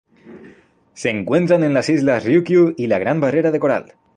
Se 0.95 1.11
encuentran 1.11 1.63
en 1.63 1.75
las 1.75 1.87
Islas 1.87 2.25
Ryukyu 2.25 2.73
y 2.75 2.87
la 2.87 2.97
Gran 2.97 3.19
Barrera 3.21 3.51
de 3.51 3.59
Coral. 3.59 3.93